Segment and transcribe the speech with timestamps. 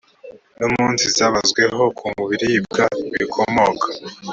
[0.57, 2.85] n umunsi zabazweho ku biribwa
[3.17, 3.87] bikomoka